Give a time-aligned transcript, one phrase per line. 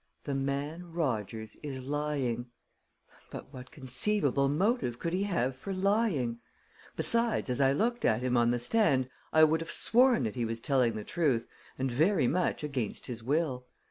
[0.23, 2.49] "The man Rogers is lying."
[3.29, 6.39] But what conceivable motive could he have for lying?
[6.95, 10.43] Besides, as I looked at him on the stand, I would have sworn that he
[10.43, 13.67] was telling the truth, and very much against his will.